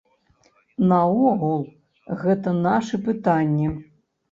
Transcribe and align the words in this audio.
Наогул 0.91 1.61
гэта 2.23 2.57
нашы 2.65 3.03
пытанні. 3.11 3.71